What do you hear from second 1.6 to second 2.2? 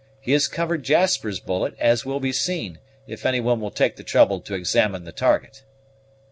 as will